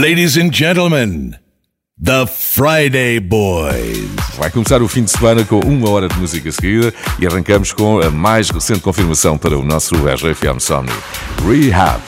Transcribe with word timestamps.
Ladies 0.00 0.38
and 0.38 0.50
gentlemen, 0.50 1.36
The 2.02 2.26
Friday 2.26 3.20
Boys. 3.20 4.08
Vai 4.38 4.50
começar 4.50 4.80
o 4.80 4.88
fim 4.88 5.04
de 5.04 5.10
semana 5.10 5.44
com 5.44 5.60
uma 5.60 5.90
hora 5.90 6.08
de 6.08 6.16
música 6.18 6.50
seguida 6.50 6.94
e 7.18 7.26
arrancamos 7.26 7.74
com 7.74 8.00
a 8.00 8.10
mais 8.10 8.48
recente 8.48 8.80
confirmação 8.80 9.36
para 9.36 9.58
o 9.58 9.62
nosso 9.62 9.94
RFM 9.96 10.58
Somni, 10.58 10.88
Rehab. 11.46 12.00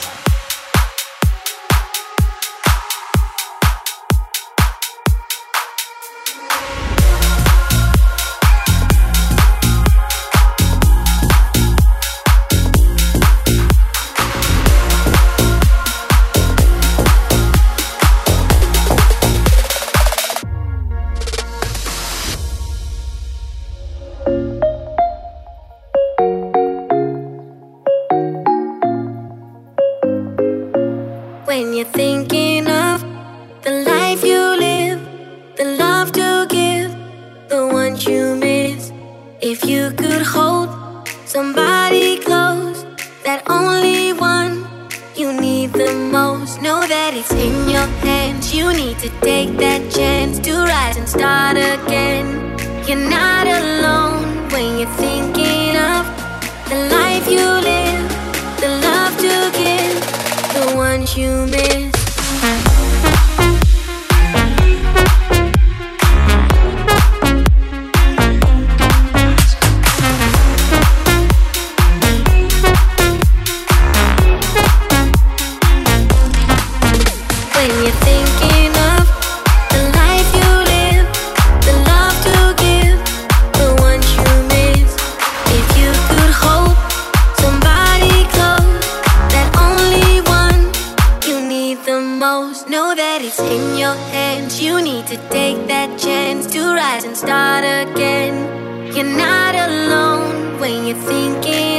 it's 93.33 93.41
in 93.41 93.79
your 93.79 93.95
hands. 93.95 94.61
You 94.61 94.83
need 94.83 95.07
to 95.07 95.17
take 95.31 95.67
that 95.69 95.99
chance 95.99 96.47
to 96.53 96.61
rise 96.75 97.05
and 97.05 97.17
start 97.17 97.65
again. 97.65 98.95
You're 98.95 99.05
not 99.05 99.55
alone 99.55 100.61
when 100.61 100.87
you're 100.87 100.97
thinking. 100.97 101.72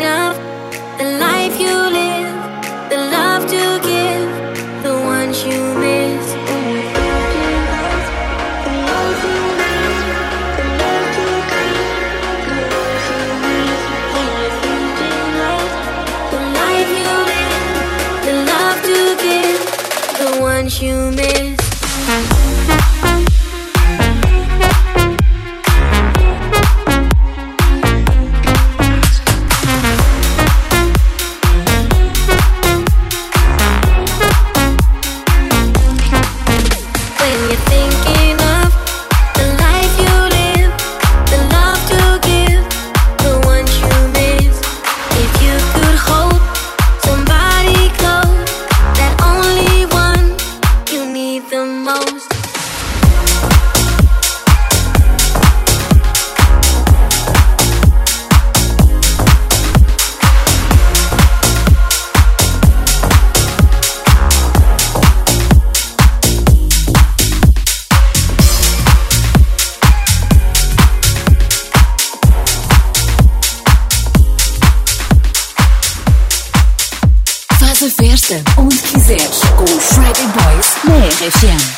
Session. 81.30 81.73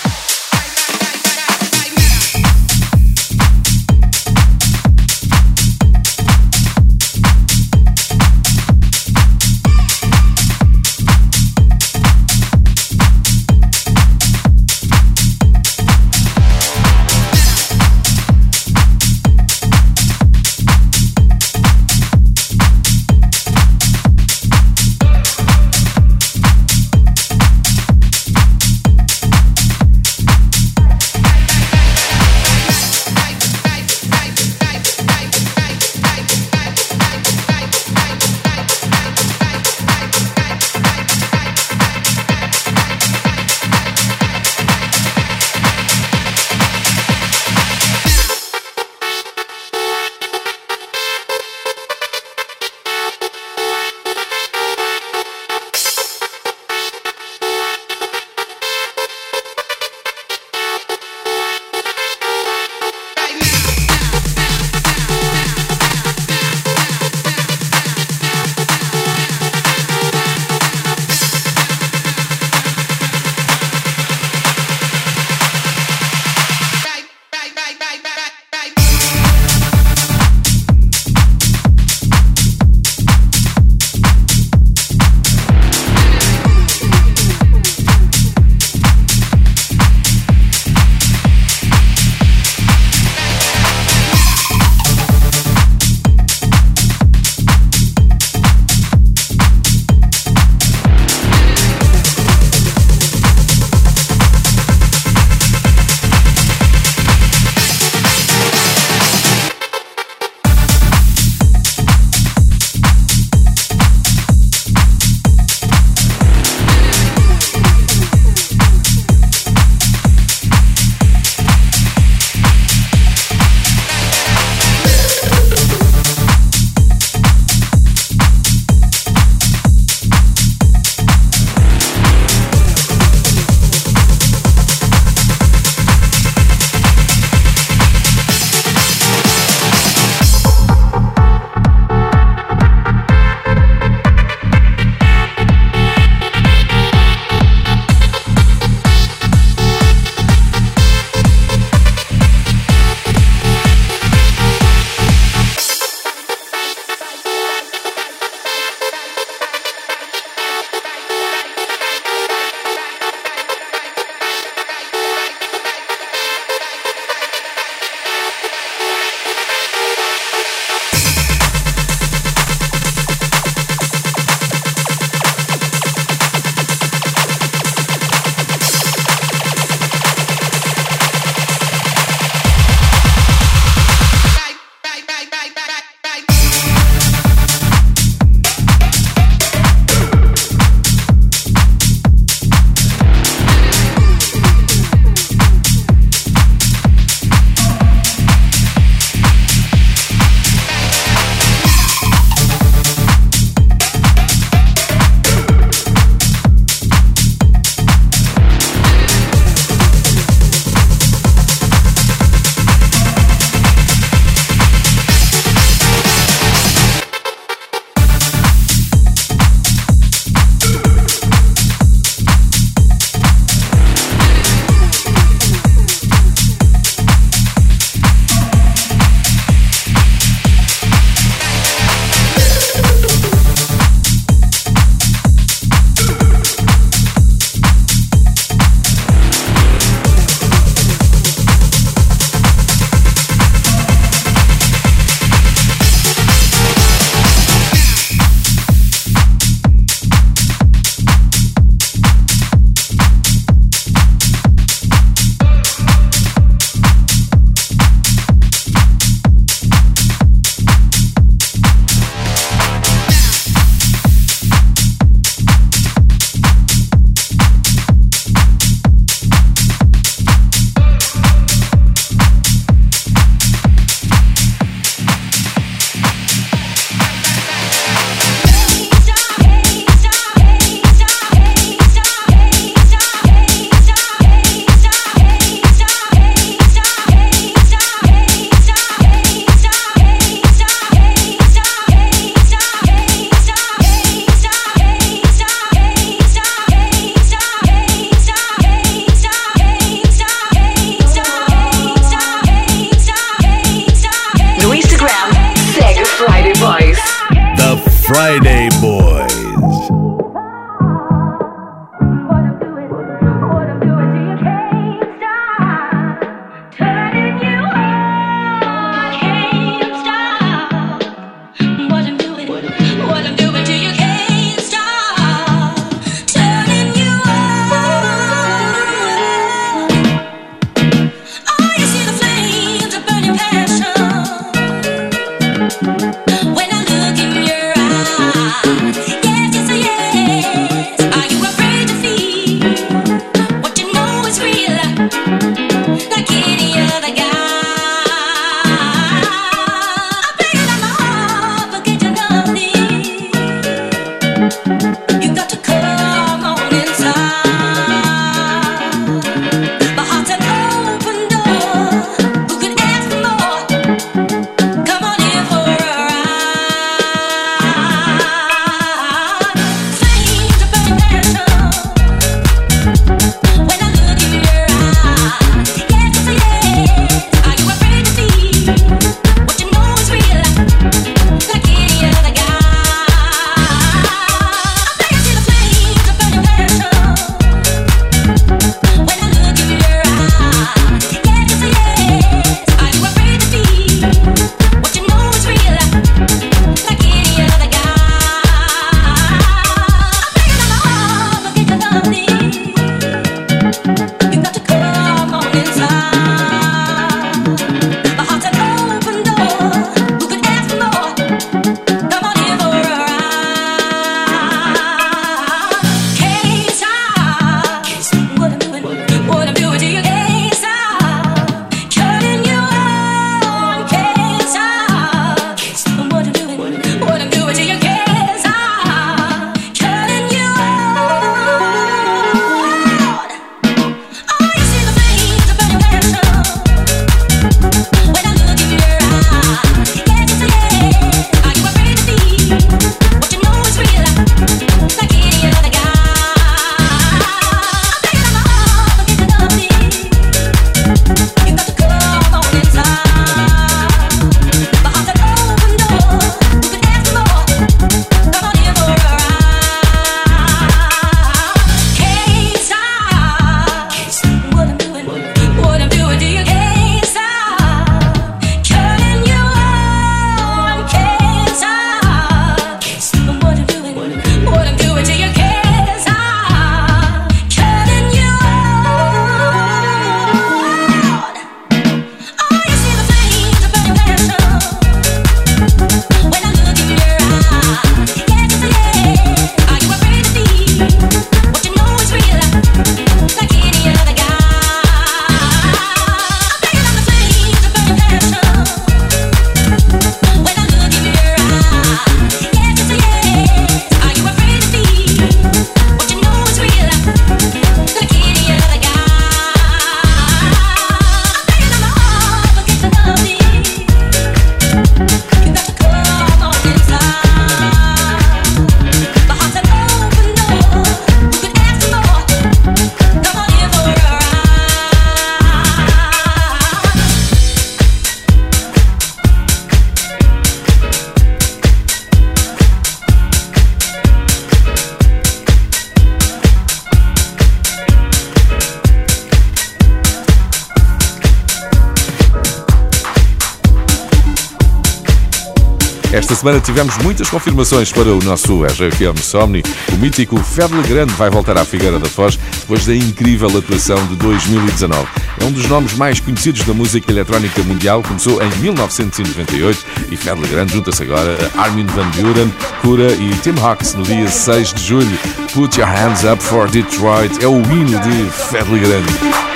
Semana 546.45 546.61
tivemos 546.61 546.95
muitas 546.99 547.27
confirmações 547.27 547.91
para 547.91 548.13
o 548.13 548.19
nosso 548.19 548.63
RFM 548.63 549.19
Somni. 549.19 549.63
O 549.91 549.95
mítico 549.95 550.37
Fedle 550.37 550.83
Grande 550.83 551.11
vai 551.13 551.27
voltar 551.27 551.57
à 551.57 551.65
Figueira 551.65 551.97
da 551.97 552.07
Foz 552.07 552.37
depois 552.59 552.85
da 552.85 552.95
incrível 552.95 553.47
atuação 553.57 553.97
de 554.05 554.15
2019. 554.17 555.07
É 555.41 555.43
um 555.43 555.51
dos 555.51 555.67
nomes 555.67 555.95
mais 555.95 556.19
conhecidos 556.19 556.63
da 556.63 556.71
música 556.71 557.11
eletrónica 557.11 557.63
mundial, 557.63 558.03
começou 558.03 558.43
em 558.43 558.49
1998 558.57 559.85
e 560.11 560.15
Fedle 560.15 560.47
Grande 560.47 560.73
junta-se 560.73 561.01
agora 561.01 561.35
a 561.55 561.63
Armin 561.63 561.87
Van 561.87 562.11
Buren, 562.11 562.51
Cura 562.79 563.11
e 563.11 563.29
Tim 563.41 563.59
Hawks 563.59 563.95
no 563.95 564.03
dia 564.03 564.27
6 564.27 564.71
de 564.75 564.83
julho. 564.83 565.17
Put 565.51 565.79
Your 565.79 565.89
Hands 565.89 566.23
Up 566.31 566.43
for 566.43 566.69
Detroit 566.69 567.43
é 567.43 567.47
o 567.47 567.59
hino 567.59 567.99
de 568.01 568.29
Fedle 568.29 568.77
Grande. 568.77 569.54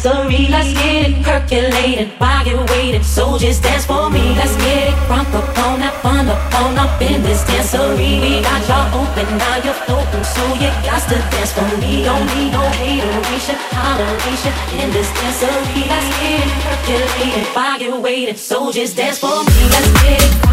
Accessory, 0.00 0.48
let's 0.48 0.72
get 0.72 1.10
it 1.10 1.22
percolated 1.22 2.08
while 2.16 2.46
you're 2.46 2.64
waiting. 2.72 3.02
Soldiers 3.02 3.60
dance 3.60 3.84
for 3.84 4.08
me, 4.08 4.34
let's 4.34 4.56
get 4.56 4.88
it 4.88 4.94
crunk 5.04 5.28
up 5.34 5.44
on 5.58 5.80
that 5.80 5.92
fun 6.00 6.26
up 6.26 6.40
on 6.54 6.78
up 6.78 7.02
in 7.02 7.22
this 7.22 7.44
dancery. 7.44 8.16
We 8.22 8.40
got 8.40 8.66
y'all 8.66 8.88
open, 8.96 9.28
now 9.36 9.56
you're 9.62 9.76
so 10.24 10.46
you 10.54 10.72
got 10.88 11.02
to 11.08 11.16
dance 11.30 11.52
for 11.52 11.68
me. 11.76 12.02
Don't 12.04 12.24
need 12.32 12.50
no 12.50 12.64
hateration, 12.80 13.56
toleration 13.76 14.52
in 14.80 14.90
this 14.90 15.08
dancery. 15.12 15.84
Let's 15.86 16.08
get 16.16 16.46
it 16.46 16.52
percolated 16.64 17.46
while 17.54 17.80
you're 17.80 18.00
waiting. 18.00 18.36
Soldiers 18.36 18.94
dance 18.94 19.18
for 19.18 19.44
me, 19.44 19.68
let's 19.68 20.02
get 20.02 20.22
it. 20.22 20.49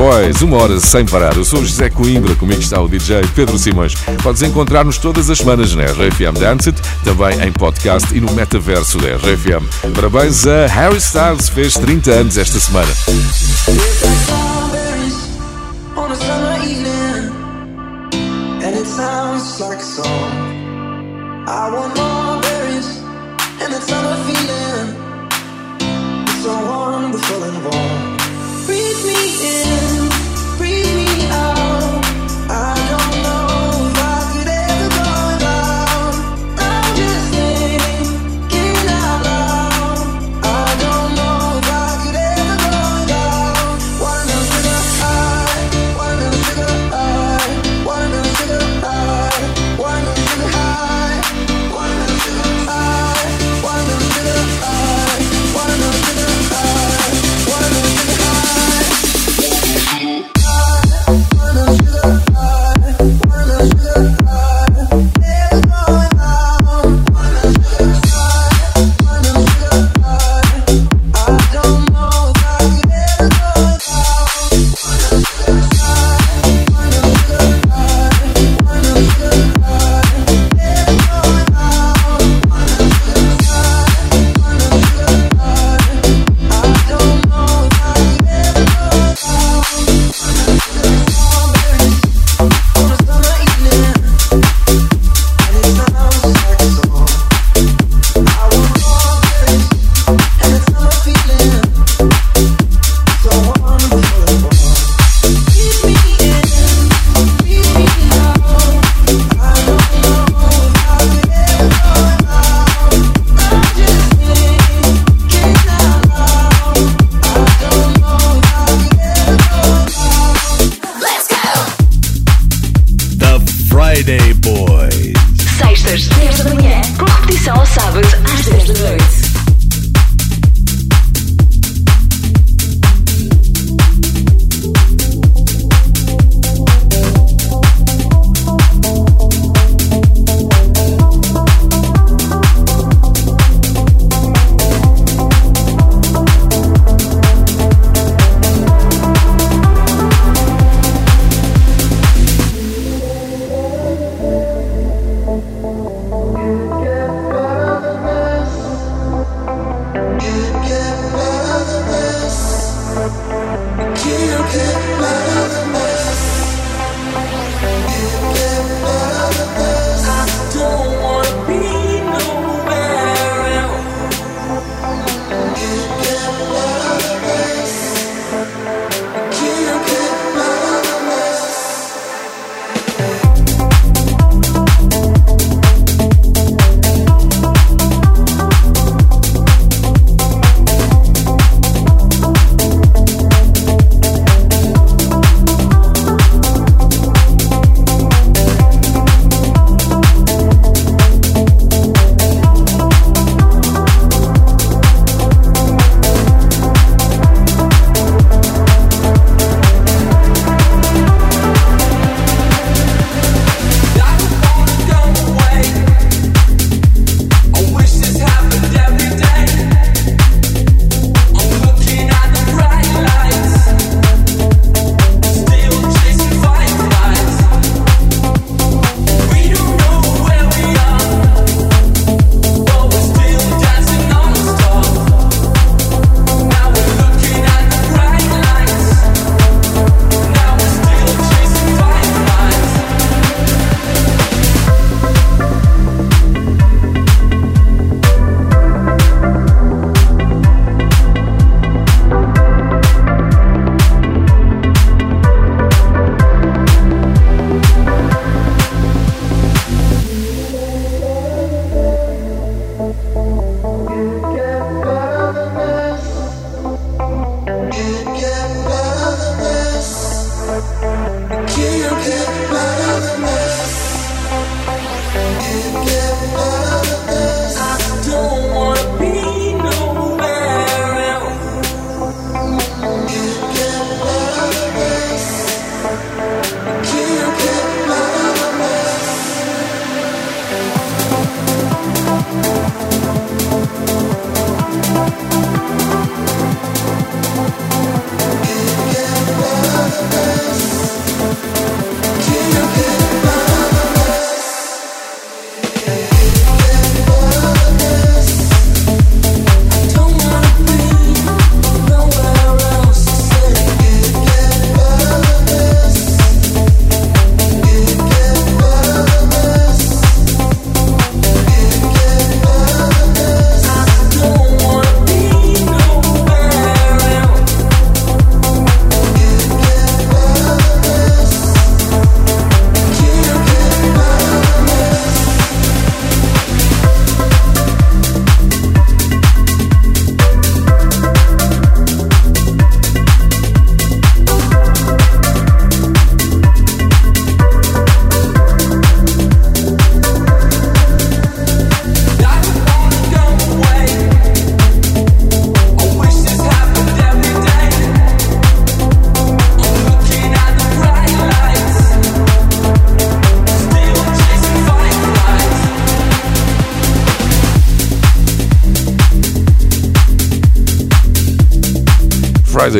Boys, 0.00 0.40
uma 0.40 0.56
hora 0.56 0.80
sem 0.80 1.04
parar. 1.04 1.36
Eu 1.36 1.44
sou 1.44 1.62
José 1.62 1.90
Coimbra, 1.90 2.34
comigo 2.34 2.58
está 2.58 2.80
o 2.80 2.88
DJ 2.88 3.20
Pedro 3.34 3.58
Simões. 3.58 3.94
Podes 4.22 4.40
encontrar-nos 4.40 4.96
todas 4.96 5.28
as 5.28 5.36
semanas 5.36 5.74
na 5.74 5.84
RFM 5.84 6.38
Dance 6.40 6.72
também 7.04 7.38
em 7.46 7.52
podcast 7.52 8.16
e 8.16 8.18
no 8.18 8.32
metaverso 8.32 8.96
da 8.96 9.08
RFM. 9.16 9.62
Parabéns 9.94 10.46
a 10.46 10.66
Harry 10.68 10.96
Styles, 10.96 11.50
fez 11.50 11.74
30 11.74 12.12
anos 12.12 12.38
esta 12.38 12.58
semana. 12.58 12.88
I 21.46 21.68
want 21.70 21.96
more 21.98 22.40
berries 22.40 23.00
summer 23.82 24.19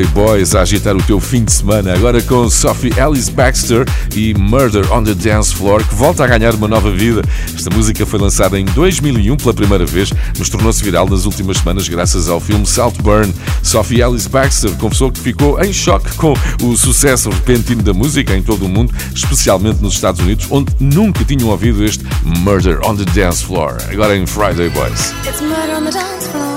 Birthday 0.01 0.07
Boys 0.15 0.55
a 0.55 0.63
agitar 0.63 0.97
o 0.97 1.03
teu 1.03 1.21
fim 1.21 1.45
de 1.45 1.53
semana, 1.53 1.95
agora 1.95 2.23
com 2.23 2.49
Sophie 2.49 2.93
Ellis 2.99 3.29
Baxter 3.29 3.85
e 4.15 4.33
Murder 4.35 4.91
on 4.93 5.05
the 5.05 5.15
Dance 5.15 5.55
Floor, 5.55 5.87
que 5.87 5.95
volta 5.95 6.25
a 6.25 6.27
ganhar 6.27 6.55
uma 6.55 6.69
nova 6.69 6.91
vida. 6.91 7.23
Esta 7.55 7.69
música 7.71 8.07
foi 8.07 8.19
lançada 8.19 8.59
em 8.59 8.65
2001 8.65 9.37
pela 9.37 9.53
primeira 9.53 9.85
vez, 9.85 10.11
mas 10.39 10.49
tornou-se 10.49 10.83
viral 10.83 11.09
nas 11.09 11.25
últimas 11.25 11.59
semanas 11.59 11.89
graças 11.89 12.29
ao 12.29 12.41
filme 12.41 12.67
Saltburn. 12.67 13.33
Sophie 13.63 14.01
Ellis 14.01 14.27
Baxter 14.27 14.71
confessou 14.77 15.11
que 15.11 15.21
ficou 15.21 15.61
em 15.63 15.73
choque 15.73 16.13
com 16.15 16.35
o 16.63 16.77
sucesso 16.77 17.29
repentino 17.29 17.83
da 17.83 17.93
música 17.93 18.35
em 18.37 18.43
todo 18.43 18.67
o 18.67 18.69
mundo, 18.69 18.95
especialmente 19.15 19.83
nos 19.83 19.95
Estados 19.95 20.21
Unidos, 20.21 20.47
onde 20.51 20.73
nunca 20.79 21.25
tinham 21.25 21.49
ouvido 21.49 21.85
este 21.85 22.05
Murder 22.25 22.81
on 22.87 22.97
the 22.97 23.05
Dance 23.13 23.45
Floor, 23.45 23.77
agora 23.91 24.17
em 24.17 24.27
Friday 24.27 24.71
Boys. 24.71 25.13
It's 25.27 25.41
murder 25.41 25.75
on 25.77 25.85
the 25.85 25.93
dance 25.93 26.29
floor. 26.29 26.51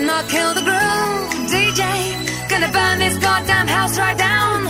Not 0.00 0.28
kill 0.28 0.54
the 0.54 0.62
groom. 0.62 1.17
house 3.88 3.98
right 3.98 4.18
down. 4.18 4.66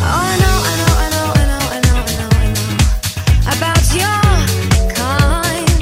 Oh, 0.00 0.12
I 0.12 0.36
know, 0.42 0.56
I 0.68 0.74
know, 0.80 0.92
I 0.98 1.08
know, 1.14 1.26
I 1.34 1.44
know, 1.50 1.62
I 1.70 1.80
know, 1.86 1.98
I 2.02 2.14
know, 2.20 2.30
I 2.36 2.46
know 2.52 2.72
about 3.54 3.82
your 4.00 4.22
kind. 4.94 5.80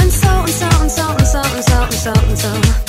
And 0.00 0.10
so 0.12 0.28
and 0.28 0.54
so 0.60 0.68
and 0.80 0.90
so 0.90 1.06
and 1.10 1.26
so 1.26 1.40
and 1.40 1.64
so 1.64 1.82
and 1.82 1.94
so 1.94 2.12
and 2.12 2.38
so. 2.38 2.87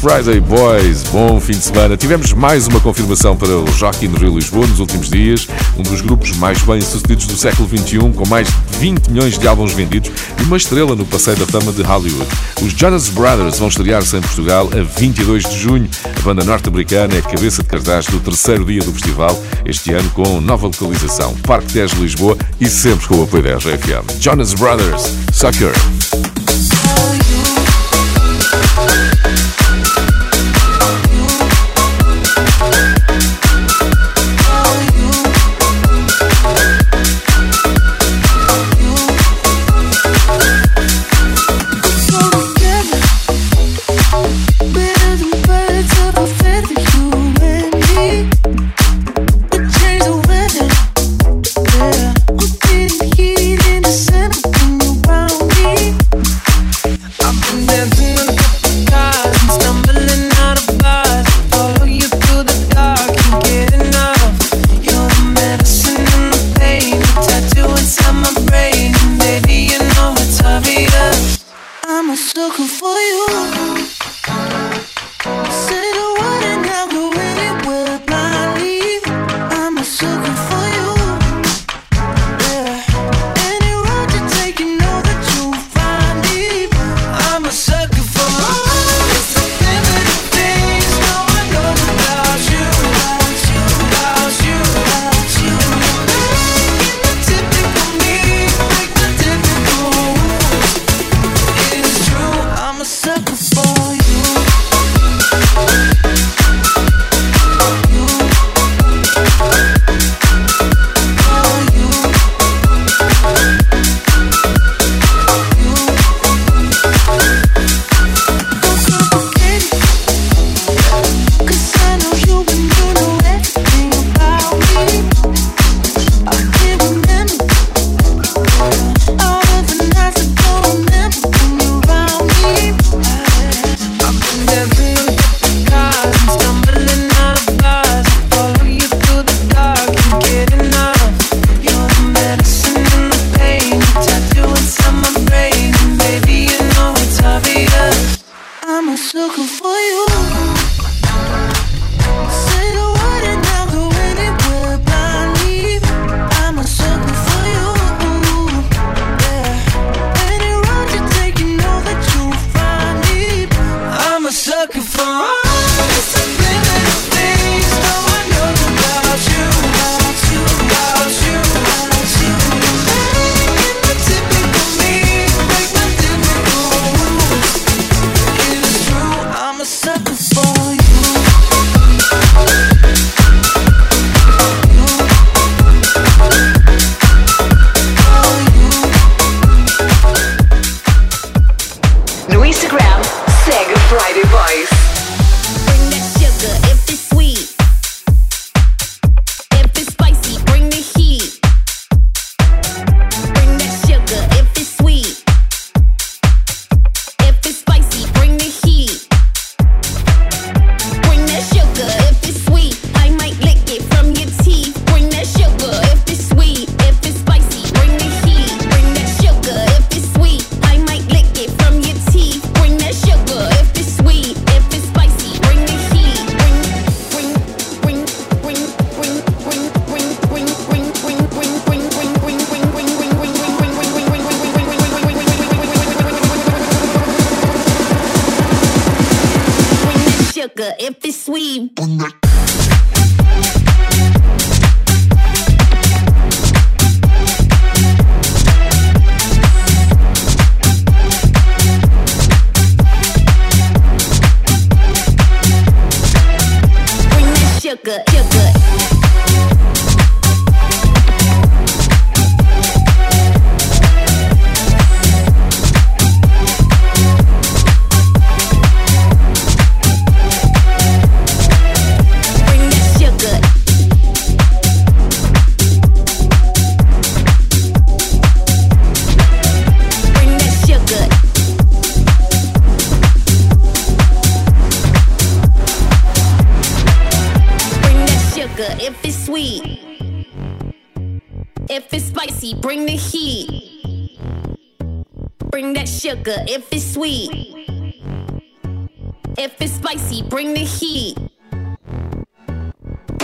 Friday 0.00 0.40
Boys, 0.40 1.02
bom 1.12 1.38
fim 1.38 1.52
de 1.52 1.62
semana. 1.62 1.94
Tivemos 1.94 2.32
mais 2.32 2.66
uma 2.66 2.80
confirmação 2.80 3.36
para 3.36 3.50
o 3.50 3.70
Joaquim 3.72 4.08
no 4.08 4.16
Rio 4.16 4.34
Lisboa 4.34 4.66
nos 4.66 4.80
últimos 4.80 5.10
dias, 5.10 5.46
um 5.76 5.82
dos 5.82 6.00
grupos 6.00 6.34
mais 6.38 6.62
bem-sucedidos 6.62 7.26
do 7.26 7.36
século 7.36 7.68
XXI, 7.68 7.98
com 8.16 8.26
mais 8.26 8.48
de 8.48 8.78
20 8.78 9.08
milhões 9.08 9.38
de 9.38 9.46
álbuns 9.46 9.74
vendidos 9.74 10.10
e 10.38 10.42
uma 10.44 10.56
estrela 10.56 10.96
no 10.96 11.04
passeio 11.04 11.36
da 11.36 11.46
fama 11.46 11.70
de 11.70 11.82
Hollywood. 11.82 12.26
Os 12.62 12.72
Jonas 12.72 13.10
Brothers 13.10 13.58
vão 13.58 13.68
estrear-se 13.68 14.16
em 14.16 14.22
Portugal 14.22 14.70
a 14.72 14.82
22 14.98 15.46
de 15.46 15.58
junho. 15.58 15.90
A 16.16 16.20
banda 16.22 16.44
norte-americana 16.44 17.14
é 17.16 17.20
cabeça 17.20 17.62
de 17.62 17.68
cartaz 17.68 18.06
do 18.06 18.18
terceiro 18.20 18.64
dia 18.64 18.80
do 18.80 18.92
festival, 18.94 19.38
este 19.66 19.92
ano 19.92 20.08
com 20.12 20.40
nova 20.40 20.66
localização, 20.66 21.34
Parque 21.46 21.74
10 21.74 21.92
Lisboa 21.92 22.38
e 22.58 22.70
sempre 22.70 23.06
com 23.06 23.16
o 23.16 23.24
apoio 23.24 23.42
da 23.42 23.56
RFM. 23.58 24.18
Jonas 24.18 24.54
Brothers, 24.54 25.14
Sucker. 25.30 25.74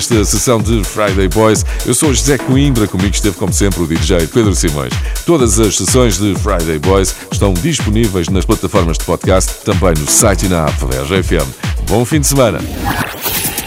Desta 0.00 0.24
sessão 0.24 0.62
de 0.62 0.82
Friday 0.82 1.28
Boys. 1.28 1.62
Eu 1.84 1.92
sou 1.92 2.14
José 2.14 2.38
Coimbra, 2.38 2.88
comigo 2.88 3.14
esteve 3.14 3.36
como 3.36 3.52
sempre 3.52 3.82
o 3.82 3.86
DJ 3.86 4.26
Pedro 4.28 4.54
Simões. 4.54 4.94
Todas 5.26 5.60
as 5.60 5.76
sessões 5.76 6.16
de 6.16 6.34
Friday 6.36 6.78
Boys 6.78 7.14
estão 7.30 7.52
disponíveis 7.52 8.30
nas 8.30 8.46
plataformas 8.46 8.96
de 8.96 9.04
podcast, 9.04 9.62
também 9.62 9.92
no 9.92 10.10
site 10.10 10.46
e 10.46 10.48
na 10.48 10.64
app 10.64 10.86
da 10.86 11.02
RGFM. 11.02 11.46
Bom 11.86 12.02
fim 12.06 12.18
de 12.18 12.28
semana. 12.28 12.60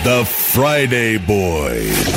The 0.03 0.25
Friday 0.25 1.19
Boys. 1.19 2.12